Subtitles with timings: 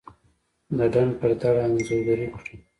[0.77, 2.55] دډنډ پر دړه انځورګري کړي